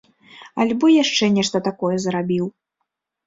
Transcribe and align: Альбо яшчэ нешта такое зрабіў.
Альбо 0.63 0.89
яшчэ 1.03 1.29
нешта 1.35 1.61
такое 1.69 1.95
зрабіў. 2.05 2.45